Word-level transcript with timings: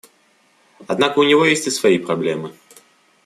Однако 0.87 1.19
у 1.19 1.23
него 1.23 1.45
есть 1.45 1.67
и 1.67 1.69
свои 1.69 1.99
проблемы. 1.99 2.53